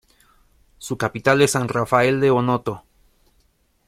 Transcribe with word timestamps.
Su 0.79 0.97
capital 0.97 1.43
es 1.43 1.51
San 1.51 1.67
Rafael 1.67 2.19
de 2.21 2.31
Onoto. 2.31 2.83